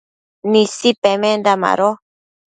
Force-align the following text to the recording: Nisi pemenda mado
Nisi 0.51 0.89
pemenda 1.01 1.53
mado 1.63 1.89